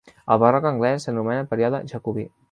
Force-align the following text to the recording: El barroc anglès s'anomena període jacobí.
El 0.35 0.37
barroc 0.43 0.63
anglès 0.69 1.05
s'anomena 1.07 1.43
període 1.53 1.83
jacobí. 1.93 2.25